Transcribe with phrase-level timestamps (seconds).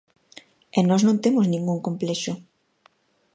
[0.77, 2.33] E nós non temos ningún complexo.